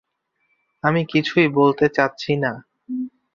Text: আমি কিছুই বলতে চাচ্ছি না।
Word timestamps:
আমি 0.83 1.01
কিছুই 1.05 1.47
বলতে 1.53 1.85
চাচ্ছি 1.89 2.31
না। 2.35 2.51